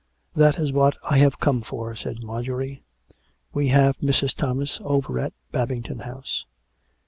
"That 0.35 0.57
is 0.57 0.73
what 0.73 0.97
I 1.07 1.19
have 1.19 1.39
come 1.39 1.61
for," 1.61 1.95
said 1.95 2.23
Marjorie." 2.23 2.81
We 3.53 3.67
have 3.67 3.99
Mrs. 3.99 4.33
Thomas 4.33 4.79
over 4.83 5.19
at 5.19 5.33
Babington 5.51 5.99
House." 5.99 6.45